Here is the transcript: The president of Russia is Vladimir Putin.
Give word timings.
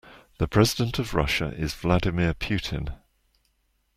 The 0.39 0.47
president 0.47 0.97
of 0.97 1.13
Russia 1.13 1.53
is 1.55 1.75
Vladimir 1.75 2.33
Putin. 2.33 2.91